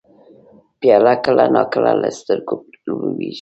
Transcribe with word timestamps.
پیاله 0.79 1.13
کله 1.25 1.45
نا 1.55 1.63
کله 1.71 1.91
له 2.01 2.09
سترګو 2.19 2.55
لوېږي. 2.85 3.29